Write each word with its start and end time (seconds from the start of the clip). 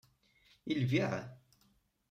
I 0.71 0.73
lbiε? 0.81 1.11